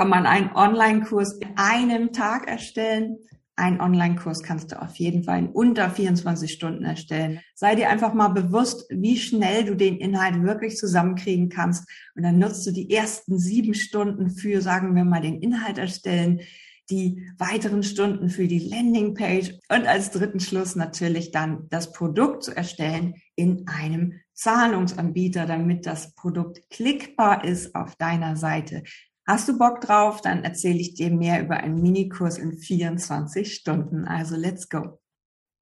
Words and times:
kann 0.00 0.08
man 0.08 0.24
einen 0.24 0.50
Online-Kurs 0.54 1.34
in 1.34 1.58
einem 1.58 2.14
Tag 2.14 2.48
erstellen. 2.48 3.18
Ein 3.54 3.82
Online-Kurs 3.82 4.42
kannst 4.42 4.72
du 4.72 4.80
auf 4.80 4.96
jeden 4.96 5.24
Fall 5.24 5.40
in 5.40 5.48
unter 5.48 5.90
24 5.90 6.50
Stunden 6.50 6.86
erstellen. 6.86 7.40
Sei 7.54 7.74
dir 7.74 7.90
einfach 7.90 8.14
mal 8.14 8.28
bewusst, 8.28 8.86
wie 8.88 9.18
schnell 9.18 9.66
du 9.66 9.76
den 9.76 9.98
Inhalt 9.98 10.42
wirklich 10.42 10.78
zusammenkriegen 10.78 11.50
kannst. 11.50 11.86
Und 12.14 12.22
dann 12.22 12.38
nutzt 12.38 12.66
du 12.66 12.70
die 12.70 12.90
ersten 12.90 13.38
sieben 13.38 13.74
Stunden 13.74 14.30
für, 14.30 14.62
sagen 14.62 14.94
wir 14.94 15.04
mal, 15.04 15.20
den 15.20 15.42
Inhalt 15.42 15.76
erstellen, 15.76 16.40
die 16.88 17.30
weiteren 17.36 17.82
Stunden 17.82 18.30
für 18.30 18.48
die 18.48 18.70
Landingpage 18.70 19.52
und 19.68 19.86
als 19.86 20.12
dritten 20.12 20.40
Schluss 20.40 20.76
natürlich 20.76 21.30
dann 21.30 21.66
das 21.68 21.92
Produkt 21.92 22.44
zu 22.44 22.56
erstellen 22.56 23.16
in 23.36 23.68
einem 23.68 24.14
Zahlungsanbieter, 24.32 25.44
damit 25.44 25.84
das 25.84 26.14
Produkt 26.14 26.62
klickbar 26.70 27.44
ist 27.44 27.74
auf 27.74 27.96
deiner 27.96 28.36
Seite. 28.36 28.82
Hast 29.30 29.48
du 29.48 29.56
Bock 29.56 29.80
drauf? 29.80 30.20
Dann 30.22 30.42
erzähle 30.42 30.80
ich 30.80 30.94
dir 30.94 31.08
mehr 31.08 31.40
über 31.40 31.58
einen 31.58 31.80
Minikurs 31.80 32.36
in 32.36 32.58
24 32.58 33.54
Stunden. 33.54 34.04
Also 34.04 34.34
let's 34.34 34.68
go. 34.68 34.98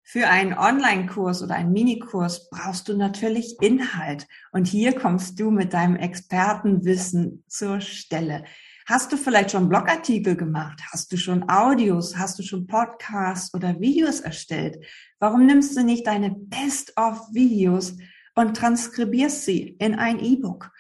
Für 0.02 0.28
einen 0.28 0.54
Online-Kurs 0.54 1.42
oder 1.42 1.56
einen 1.56 1.74
Minikurs 1.74 2.48
brauchst 2.48 2.88
du 2.88 2.96
natürlich 2.96 3.60
Inhalt. 3.60 4.26
Und 4.52 4.68
hier 4.68 4.94
kommst 4.94 5.38
du 5.38 5.50
mit 5.50 5.74
deinem 5.74 5.96
Expertenwissen 5.96 7.44
zur 7.46 7.82
Stelle. 7.82 8.44
Hast 8.86 9.12
du 9.12 9.18
vielleicht 9.18 9.50
schon 9.50 9.68
Blogartikel 9.68 10.34
gemacht? 10.34 10.80
Hast 10.90 11.12
du 11.12 11.18
schon 11.18 11.50
Audios? 11.50 12.16
Hast 12.16 12.38
du 12.38 12.42
schon 12.42 12.66
Podcasts 12.66 13.52
oder 13.52 13.78
Videos 13.80 14.20
erstellt? 14.20 14.82
Warum 15.18 15.44
nimmst 15.44 15.76
du 15.76 15.84
nicht 15.84 16.06
deine 16.06 16.30
Best-of-Videos 16.30 17.98
und 18.34 18.56
transkribierst 18.56 19.44
sie 19.44 19.76
in 19.78 19.94
ein 19.94 20.20
E-Book? 20.20 20.70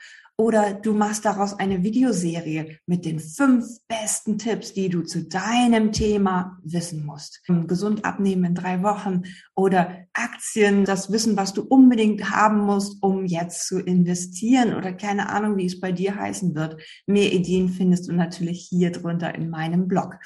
Oder 0.40 0.72
du 0.72 0.94
machst 0.94 1.24
daraus 1.24 1.58
eine 1.58 1.82
Videoserie 1.82 2.78
mit 2.86 3.04
den 3.04 3.18
fünf 3.18 3.66
besten 3.88 4.38
Tipps, 4.38 4.72
die 4.72 4.88
du 4.88 5.02
zu 5.02 5.24
deinem 5.24 5.90
Thema 5.90 6.60
wissen 6.62 7.04
musst. 7.04 7.42
Gesund 7.66 8.04
abnehmen 8.04 8.44
in 8.44 8.54
drei 8.54 8.84
Wochen 8.84 9.22
oder 9.56 10.06
Aktien, 10.12 10.84
das 10.84 11.10
Wissen, 11.10 11.36
was 11.36 11.54
du 11.54 11.62
unbedingt 11.62 12.30
haben 12.30 12.60
musst, 12.60 13.02
um 13.02 13.26
jetzt 13.26 13.66
zu 13.66 13.80
investieren 13.80 14.76
oder 14.76 14.92
keine 14.92 15.28
Ahnung, 15.28 15.56
wie 15.56 15.66
es 15.66 15.80
bei 15.80 15.90
dir 15.90 16.14
heißen 16.14 16.54
wird. 16.54 16.80
Mehr 17.06 17.32
Ideen 17.32 17.68
findest 17.68 18.08
du 18.08 18.12
natürlich 18.12 18.60
hier 18.70 18.92
drunter 18.92 19.34
in 19.34 19.50
meinem 19.50 19.88
Blog. 19.88 20.20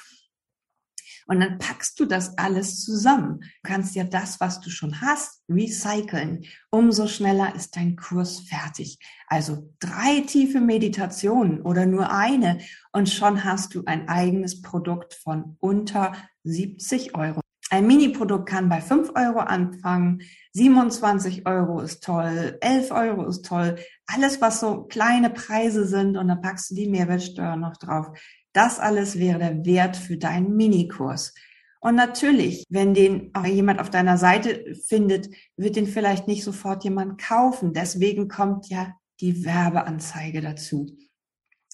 Und 1.27 1.39
dann 1.39 1.57
packst 1.57 1.99
du 1.99 2.05
das 2.05 2.37
alles 2.37 2.83
zusammen. 2.83 3.39
Du 3.41 3.69
kannst 3.69 3.95
ja 3.95 4.03
das, 4.03 4.39
was 4.39 4.59
du 4.61 4.69
schon 4.69 5.01
hast, 5.01 5.41
recyceln. 5.49 6.45
Umso 6.69 7.07
schneller 7.07 7.55
ist 7.55 7.75
dein 7.75 7.95
Kurs 7.95 8.39
fertig. 8.39 8.99
Also 9.27 9.71
drei 9.79 10.21
tiefe 10.21 10.59
Meditationen 10.59 11.61
oder 11.61 11.85
nur 11.85 12.11
eine 12.11 12.59
und 12.91 13.09
schon 13.09 13.43
hast 13.43 13.75
du 13.75 13.83
ein 13.85 14.09
eigenes 14.09 14.61
Produkt 14.61 15.13
von 15.13 15.57
unter 15.59 16.13
70 16.43 17.15
Euro. 17.15 17.42
Ein 17.73 17.87
Mini-Produkt 17.87 18.47
kann 18.47 18.69
bei 18.69 18.81
5 18.81 19.13
Euro 19.15 19.39
anfangen, 19.39 20.21
27 20.51 21.47
Euro 21.47 21.79
ist 21.79 22.03
toll, 22.03 22.55
11 22.61 22.91
Euro 22.91 23.25
ist 23.25 23.45
toll. 23.45 23.77
Alles, 24.05 24.39
was 24.41 24.59
so 24.59 24.83
kleine 24.83 25.31
Preise 25.31 25.87
sind 25.87 26.15
und 26.15 26.27
dann 26.27 26.39
packst 26.39 26.69
du 26.69 26.75
die 26.75 26.87
Mehrwertsteuer 26.87 27.55
noch 27.55 27.75
drauf. 27.77 28.15
Das 28.53 28.79
alles 28.79 29.17
wäre 29.17 29.39
der 29.39 29.65
Wert 29.65 29.97
für 29.97 30.17
deinen 30.17 30.55
Minikurs. 30.55 31.33
Und 31.81 31.95
natürlich, 31.95 32.63
wenn 32.69 32.93
den 32.93 33.31
auch 33.33 33.43
jemand 33.43 33.79
auf 33.79 33.89
deiner 33.89 34.19
Seite 34.19 34.75
findet, 34.75 35.31
wird 35.57 35.75
den 35.75 35.87
vielleicht 35.87 36.27
nicht 36.27 36.43
sofort 36.43 36.83
jemand 36.83 37.19
kaufen. 37.19 37.73
Deswegen 37.73 38.27
kommt 38.27 38.69
ja 38.69 38.93
die 39.19 39.45
Werbeanzeige 39.45 40.41
dazu. 40.41 40.95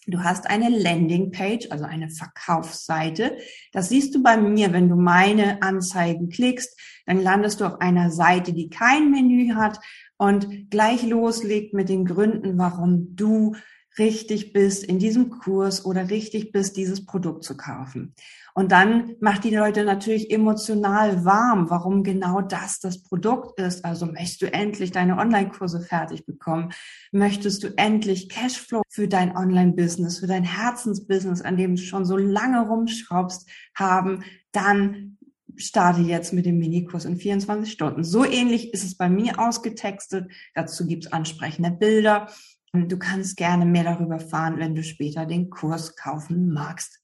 Du 0.08 0.24
hast 0.24 0.50
eine 0.50 0.70
Landingpage, 0.70 1.68
also 1.72 1.86
eine 1.86 2.10
Verkaufsseite. 2.10 3.38
Das 3.74 3.90
siehst 3.90 4.16
du 4.16 4.24
bei 4.24 4.38
mir, 4.38 4.74
wenn 4.74 4.90
du 4.90 4.96
meine 4.96 5.62
Anzeigen 5.62 6.30
klickst, 6.30 6.80
dann 7.06 7.22
landest 7.22 7.60
du 7.60 7.66
auf 7.66 7.82
einer 7.82 8.10
Seite, 8.12 8.54
die 8.54 8.70
kein 8.70 9.12
Menü 9.12 9.54
hat 9.56 9.80
und 10.18 10.70
gleich 10.70 11.04
loslegt 11.04 11.74
mit 11.74 11.90
den 11.90 12.06
Gründen, 12.06 12.58
warum 12.58 13.16
du 13.16 13.56
richtig 14.00 14.54
bist, 14.54 14.84
in 14.84 15.00
diesem 15.00 15.30
Kurs 15.30 15.86
oder 15.86 16.10
richtig 16.10 16.52
bist, 16.52 16.78
dieses 16.78 17.06
Produkt 17.06 17.44
zu 17.44 17.56
kaufen. 17.56 18.16
Und 18.56 18.72
dann 18.72 19.16
macht 19.20 19.44
die 19.44 19.56
Leute 19.56 19.86
natürlich 19.86 20.32
emotional 20.32 21.24
warm, 21.24 21.70
warum 21.70 22.04
genau 22.04 22.42
das 22.42 22.80
das 22.80 23.04
Produkt 23.04 23.60
ist. 23.60 23.86
Also 23.86 24.06
möchtest 24.06 24.42
du 24.42 24.52
endlich 24.52 24.92
deine 24.92 25.18
Online-Kurse 25.18 25.82
fertig 25.82 26.26
bekommen? 26.26 26.74
Möchtest 27.12 27.64
du 27.64 27.78
endlich 27.78 28.30
Cashflow 28.30 28.82
für 28.90 29.08
dein 29.08 29.36
Online-Business, 29.36 30.20
für 30.20 30.28
dein 30.28 30.44
Herzensbusiness, 30.44 31.42
an 31.42 31.58
dem 31.58 31.76
du 31.76 31.82
schon 31.82 32.06
so 32.06 32.18
lange 32.18 32.68
rumschraubst, 32.68 33.50
haben? 33.76 34.24
Dann 34.52 35.18
starte 35.56 36.02
jetzt 36.02 36.34
mit 36.34 36.46
dem 36.46 36.58
Minikurs 36.58 37.06
in 37.06 37.18
24 37.18 37.72
Stunden. 37.72 38.04
So 38.04 38.26
ähnlich 38.26 38.74
ist 38.74 38.84
es 38.84 38.96
bei 38.96 39.10
mir 39.10 39.40
ausgetextet. 39.40 40.32
Dazu 40.56 40.88
gibt 40.88 41.06
es 41.06 41.12
ansprechende 41.12 41.72
Bilder. 41.72 42.28
Du 42.74 43.00
kannst 43.00 43.36
gerne 43.38 43.66
mehr 43.66 43.84
darüber 43.84 44.16
erfahren, 44.16 44.60
wenn 44.60 44.76
du 44.76 44.84
später 44.84 45.26
den 45.26 45.50
Kurs 45.50 45.96
kaufen 45.96 46.52
magst. 46.52 47.00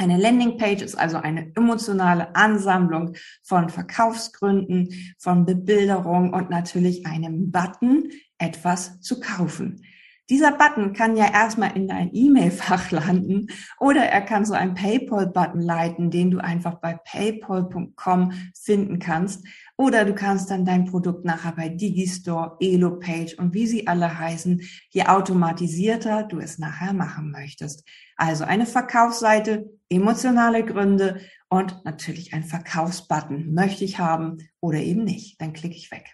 Eine 0.00 0.16
Landingpage 0.16 0.82
ist 0.82 0.94
also 0.94 1.16
eine 1.16 1.50
emotionale 1.56 2.36
Ansammlung 2.36 3.16
von 3.42 3.68
Verkaufsgründen, 3.68 4.90
von 5.18 5.44
Bebilderung 5.44 6.32
und 6.32 6.50
natürlich 6.50 7.04
einem 7.04 7.50
Button, 7.50 8.10
etwas 8.38 9.00
zu 9.00 9.18
kaufen. 9.18 9.82
Dieser 10.30 10.52
Button 10.52 10.92
kann 10.92 11.16
ja 11.16 11.32
erstmal 11.32 11.74
in 11.74 11.88
dein 11.88 12.10
E-Mail-Fach 12.12 12.90
landen 12.92 13.48
oder 13.80 14.02
er 14.02 14.20
kann 14.20 14.44
so 14.44 14.54
einen 14.54 14.74
PayPal-Button 14.74 15.60
leiten, 15.60 16.10
den 16.10 16.30
du 16.30 16.38
einfach 16.38 16.74
bei 16.74 16.94
paypal.com 16.94 18.32
finden 18.54 19.00
kannst. 19.00 19.44
Oder 19.80 20.04
du 20.04 20.12
kannst 20.12 20.50
dann 20.50 20.64
dein 20.64 20.86
Produkt 20.86 21.24
nachher 21.24 21.52
bei 21.52 21.68
Digistore, 21.68 22.56
Elopage 22.58 23.36
und 23.38 23.54
wie 23.54 23.68
sie 23.68 23.86
alle 23.86 24.18
heißen, 24.18 24.60
je 24.90 25.04
automatisierter 25.04 26.24
du 26.24 26.40
es 26.40 26.58
nachher 26.58 26.92
machen 26.92 27.30
möchtest. 27.30 27.86
Also 28.16 28.42
eine 28.42 28.66
Verkaufsseite, 28.66 29.70
emotionale 29.88 30.64
Gründe 30.64 31.20
und 31.48 31.84
natürlich 31.84 32.34
ein 32.34 32.42
Verkaufsbutton. 32.42 33.54
Möchte 33.54 33.84
ich 33.84 34.00
haben 34.00 34.38
oder 34.60 34.78
eben 34.78 35.04
nicht. 35.04 35.40
Dann 35.40 35.52
klicke 35.52 35.76
ich 35.76 35.92
weg. 35.92 36.06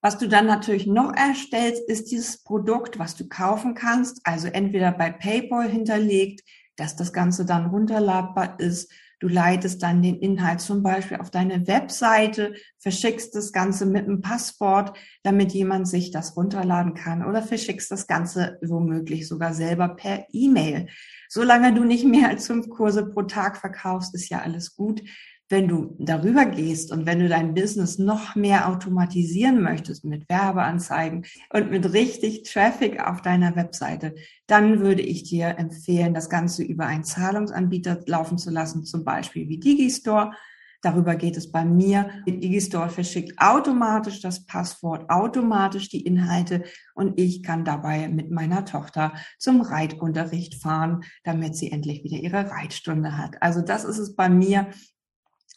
Was 0.00 0.18
du 0.18 0.28
dann 0.28 0.46
natürlich 0.46 0.86
noch 0.86 1.12
erstellst, 1.12 1.88
ist 1.88 2.12
dieses 2.12 2.44
Produkt, 2.44 3.00
was 3.00 3.16
du 3.16 3.28
kaufen 3.28 3.74
kannst. 3.74 4.20
Also 4.22 4.46
entweder 4.46 4.92
bei 4.92 5.10
PayPal 5.10 5.68
hinterlegt, 5.68 6.44
dass 6.76 6.94
das 6.94 7.12
Ganze 7.12 7.44
dann 7.44 7.66
runterladbar 7.66 8.60
ist. 8.60 8.92
Du 9.20 9.26
leitest 9.26 9.82
dann 9.82 10.00
den 10.00 10.20
Inhalt 10.20 10.60
zum 10.60 10.82
Beispiel 10.82 11.16
auf 11.16 11.30
deine 11.30 11.66
Webseite, 11.66 12.54
verschickst 12.78 13.34
das 13.34 13.52
Ganze 13.52 13.84
mit 13.84 14.04
einem 14.04 14.20
Passwort, 14.20 14.96
damit 15.24 15.52
jemand 15.52 15.88
sich 15.88 16.12
das 16.12 16.36
runterladen 16.36 16.94
kann 16.94 17.24
oder 17.24 17.42
verschickst 17.42 17.90
das 17.90 18.06
Ganze 18.06 18.58
womöglich 18.62 19.26
sogar 19.26 19.54
selber 19.54 19.88
per 19.88 20.26
E-Mail. 20.30 20.86
Solange 21.28 21.74
du 21.74 21.84
nicht 21.84 22.04
mehr 22.04 22.28
als 22.28 22.46
fünf 22.46 22.68
Kurse 22.68 23.06
pro 23.06 23.22
Tag 23.22 23.56
verkaufst, 23.56 24.14
ist 24.14 24.28
ja 24.28 24.40
alles 24.40 24.76
gut 24.76 25.02
wenn 25.48 25.66
du 25.66 25.96
darüber 25.98 26.44
gehst 26.44 26.92
und 26.92 27.06
wenn 27.06 27.20
du 27.20 27.28
dein 27.28 27.54
Business 27.54 27.98
noch 27.98 28.34
mehr 28.34 28.68
automatisieren 28.68 29.62
möchtest 29.62 30.04
mit 30.04 30.28
Werbeanzeigen 30.28 31.24
und 31.52 31.70
mit 31.70 31.92
richtig 31.92 32.42
Traffic 32.42 33.00
auf 33.00 33.22
deiner 33.22 33.56
Webseite, 33.56 34.14
dann 34.46 34.80
würde 34.80 35.02
ich 35.02 35.24
dir 35.24 35.58
empfehlen, 35.58 36.12
das 36.12 36.28
Ganze 36.28 36.62
über 36.62 36.86
einen 36.86 37.04
Zahlungsanbieter 37.04 38.00
laufen 38.06 38.36
zu 38.36 38.50
lassen, 38.50 38.84
zum 38.84 39.04
Beispiel 39.04 39.48
wie 39.48 39.58
Digistore. 39.58 40.32
Darüber 40.80 41.16
geht 41.16 41.36
es 41.36 41.50
bei 41.50 41.64
mir. 41.64 42.08
Digistore 42.26 42.88
verschickt 42.90 43.40
automatisch 43.40 44.20
das 44.20 44.46
Passwort, 44.46 45.10
automatisch 45.10 45.88
die 45.88 46.02
Inhalte 46.02 46.62
und 46.94 47.18
ich 47.18 47.42
kann 47.42 47.64
dabei 47.64 48.08
mit 48.08 48.30
meiner 48.30 48.64
Tochter 48.64 49.12
zum 49.38 49.60
Reitunterricht 49.60 50.62
fahren, 50.62 51.02
damit 51.24 51.56
sie 51.56 51.72
endlich 51.72 52.04
wieder 52.04 52.18
ihre 52.18 52.50
Reitstunde 52.50 53.16
hat. 53.16 53.42
Also 53.42 53.60
das 53.60 53.84
ist 53.84 53.98
es 53.98 54.14
bei 54.14 54.28
mir 54.28 54.68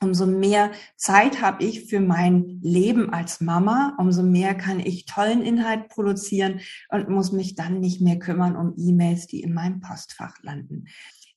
umso 0.02 0.26
mehr 0.26 0.72
Zeit 0.98 1.42
habe 1.42 1.64
ich 1.64 1.86
für 1.86 2.00
mein 2.00 2.60
Leben 2.62 3.14
als 3.14 3.40
Mama, 3.40 3.96
umso 4.00 4.24
mehr 4.24 4.56
kann 4.56 4.80
ich 4.80 5.06
tollen 5.06 5.44
Inhalt 5.44 5.90
produzieren 5.90 6.60
und 6.90 7.10
muss 7.10 7.32
mich 7.32 7.56
dann 7.56 7.80
nicht 7.80 8.02
mehr 8.02 8.18
kümmern 8.18 8.56
um 8.56 8.74
E-Mails, 8.78 9.28
die 9.28 9.42
in 9.42 9.54
meinem 9.54 9.80
Postfach 9.80 10.42
landen. 10.42 10.86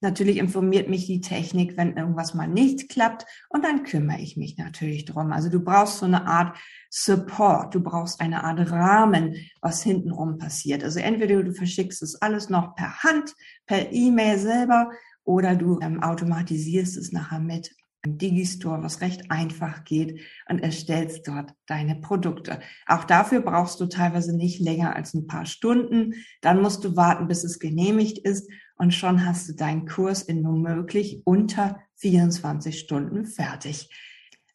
Natürlich 0.01 0.37
informiert 0.37 0.89
mich 0.89 1.07
die 1.07 1.21
Technik, 1.21 1.77
wenn 1.77 1.97
irgendwas 1.97 2.35
mal 2.35 2.49
nicht 2.49 2.91
klappt 2.91 3.25
und 3.49 3.65
dann 3.65 3.85
kümmere 3.85 4.21
ich 4.21 4.37
mich 4.37 4.59
natürlich 4.59 5.05
drum. 5.07 5.33
Also 5.33 5.49
du 5.49 5.61
brauchst 5.61 5.99
so 5.99 6.07
eine 6.07 6.27
Art 6.27 6.57
Support, 6.91 7.75
du 7.75 7.81
brauchst 7.81 8.21
eine 8.21 8.45
Art 8.45 8.71
Rahmen, 8.71 9.35
was 9.63 9.83
hintenrum 9.83 10.37
passiert. 10.37 10.85
Also 10.85 11.01
entweder 11.01 11.43
du 11.43 11.53
verschickst 11.53 12.03
es 12.03 12.21
alles 12.21 12.51
noch 12.51 12.75
per 12.75 13.03
Hand, 13.03 13.35
per 13.67 13.93
E-Mail 13.93 14.39
selber 14.39 14.91
oder 15.25 15.55
du 15.57 15.81
ähm, 15.81 16.03
automatisierst 16.03 16.97
es 16.99 17.13
nachher 17.13 17.41
mit 17.41 17.75
Digistore, 18.07 18.83
was 18.83 19.01
recht 19.01 19.31
einfach 19.31 19.85
geht 19.85 20.21
und 20.49 20.61
erstellst 20.61 21.27
dort 21.27 21.53
deine 21.67 21.97
Produkte. 21.97 22.61
Auch 22.87 23.05
dafür 23.05 23.41
brauchst 23.41 23.81
du 23.81 23.87
teilweise 23.87 24.37
nicht 24.37 24.61
länger 24.61 24.95
als 24.95 25.15
ein 25.15 25.27
paar 25.27 25.47
Stunden. 25.47 26.15
Dann 26.41 26.61
musst 26.61 26.85
du 26.85 26.97
warten, 26.97 27.29
bis 27.29 27.45
es 27.45 27.59
genehmigt 27.59 28.19
ist 28.19 28.51
und 28.77 28.93
schon 28.93 29.25
hast 29.25 29.49
du 29.49 29.55
deinen 29.55 29.87
Kurs 29.87 30.23
in 30.23 30.45
womöglich 30.45 31.23
unter 31.25 31.81
24 31.97 32.79
Stunden 32.79 33.27
fertig. 33.27 33.89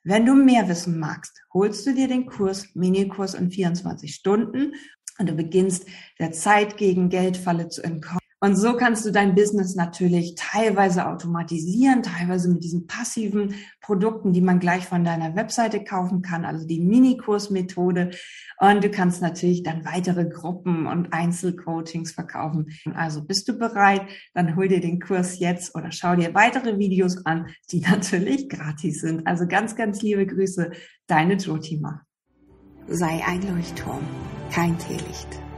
Wenn 0.04 0.26
du 0.26 0.34
mehr 0.34 0.68
wissen 0.68 1.00
magst, 1.00 1.42
holst 1.54 1.86
du 1.86 1.94
dir 1.94 2.08
den 2.08 2.26
Kurs, 2.26 2.74
Minikurs 2.74 3.34
in 3.34 3.52
24 3.52 4.14
Stunden 4.14 4.74
und 5.18 5.30
du 5.30 5.34
beginnst 5.34 5.88
der 6.20 6.32
Zeit 6.32 6.78
gegen 6.78 7.10
Geldfalle 7.10 7.68
zu 7.68 7.84
entkommen 7.84 8.20
und 8.42 8.56
so 8.56 8.78
kannst 8.78 9.06
du 9.06 9.12
dein 9.12 9.36
Business 9.36 9.76
natürlich 9.76 10.36
teilweise 10.38 11.08
automatisieren, 11.08 12.04
teilweise 12.04 12.50
mit 12.50 12.64
diesen 12.64 12.88
passiven 12.88 13.56
Produkten, 13.82 14.32
die 14.32 14.42
man 14.42 14.60
gleich 14.60 14.86
von 14.86 15.04
deiner 15.04 15.36
Webseite 15.36 15.84
kaufen 15.84 16.22
kann, 16.22 16.46
also 16.46 16.66
die 16.66 16.80
Minikursmethode. 16.80 18.12
Und 18.60 18.84
du 18.84 18.90
kannst 18.90 19.22
natürlich 19.22 19.64
dann 19.64 19.84
weitere 19.84 20.26
Gruppen 20.26 20.88
und 20.88 21.12
Einzelcoachings 21.12 22.14
verkaufen. 22.14 22.68
Also 22.94 23.26
bist 23.26 23.48
du 23.50 23.58
bereit? 23.58 24.04
Dann 24.34 24.56
hol 24.56 24.70
dir 24.70 24.80
den 24.80 25.02
Kurs 25.02 25.40
jetzt 25.40 25.76
oder 25.76 25.92
schau 25.92 26.16
dir 26.16 26.34
weitere 26.34 26.78
Videos 26.78 27.26
an, 27.26 27.48
die 27.72 27.82
natürlich 27.90 28.48
gratis 28.48 29.02
sind. 29.02 29.28
Also 29.28 29.48
ganz, 29.48 29.76
ganz 29.76 30.02
liebe 30.02 30.26
Grüße, 30.26 30.72
deine 31.08 31.36
Jotima. 31.36 32.04
Sei 32.88 33.22
ein 33.26 33.42
Leuchtturm, 33.42 34.02
kein 34.50 34.78
Teelicht. 34.80 35.49